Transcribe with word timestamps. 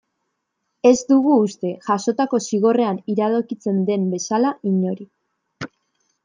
Ez 0.91 1.01
dugu 1.09 1.35
uste, 1.41 1.73
jasotako 1.89 2.39
zigorrean 2.47 2.97
iradokitzen 3.17 3.85
den 3.91 4.09
bezala, 4.15 4.55
inori. 4.73 5.07